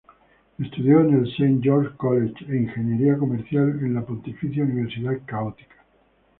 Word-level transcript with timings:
Estudió 0.59 1.01
en 1.01 1.13
el 1.13 1.31
Saint 1.37 1.61
George's 1.63 1.93
College 1.95 2.43
e 2.51 2.57
ingeniería 2.57 3.19
comercial 3.19 3.69
en 3.83 3.93
la 3.93 4.03
Pontificia 4.03 4.63
Universidad 4.63 5.13
Católica. 5.27 5.75